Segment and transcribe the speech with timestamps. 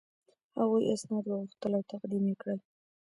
[0.59, 2.59] هغوی اسناد وغوښتل او تقدیم یې کړل.